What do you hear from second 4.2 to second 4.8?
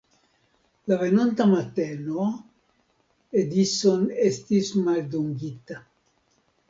estis